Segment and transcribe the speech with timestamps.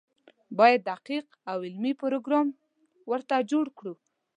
[0.57, 2.47] باید دقیق او علمي پروګرام
[3.11, 3.93] ورته جوړ کړو.